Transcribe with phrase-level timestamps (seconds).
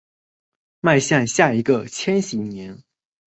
[0.79, 2.83] 迈向下一个千禧年